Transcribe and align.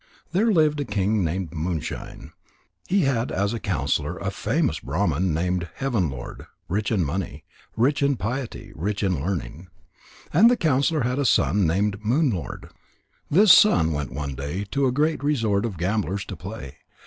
There 0.31 0.51
lived 0.51 0.79
a 0.79 0.83
king 0.83 1.23
named 1.23 1.53
Moonshine. 1.53 2.31
He 2.87 3.01
had 3.01 3.31
as 3.31 3.53
counsellor 3.61 4.17
a 4.17 4.31
famous 4.31 4.79
Brahman 4.79 5.31
named 5.31 5.69
Heaven 5.75 6.09
lord, 6.09 6.47
rich 6.67 6.91
in 6.91 7.05
money, 7.05 7.43
rich 7.77 8.01
in 8.01 8.15
piety, 8.15 8.71
rich 8.75 9.03
in 9.03 9.23
learning. 9.23 9.67
And 10.33 10.49
the 10.49 10.57
counsellor 10.57 11.01
had 11.01 11.19
a 11.19 11.23
son 11.25 11.67
named 11.67 12.03
Moon 12.03 12.31
lord. 12.31 12.71
This 13.29 13.53
son 13.53 13.91
went 13.91 14.11
one 14.11 14.33
day 14.33 14.63
to 14.71 14.87
a 14.87 14.91
great 14.91 15.23
resort 15.23 15.65
of 15.67 15.77
gamblers 15.77 16.25
to 16.25 16.35
play. 16.35 16.77